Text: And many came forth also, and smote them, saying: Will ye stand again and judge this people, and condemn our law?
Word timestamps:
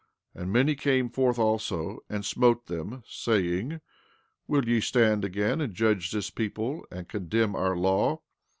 And 0.33 0.51
many 0.51 0.73
came 0.73 1.11
forth 1.11 1.37
also, 1.37 1.99
and 2.09 2.25
smote 2.25 2.65
them, 2.65 3.03
saying: 3.07 3.81
Will 4.47 4.67
ye 4.67 4.81
stand 4.81 5.23
again 5.23 5.61
and 5.61 5.75
judge 5.75 6.11
this 6.11 6.31
people, 6.31 6.83
and 6.89 7.07
condemn 7.07 7.55
our 7.55 7.77
law? 7.77 8.23